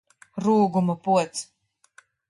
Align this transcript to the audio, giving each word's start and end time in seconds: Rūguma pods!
Rūguma 0.45 0.97
pods! 1.05 1.47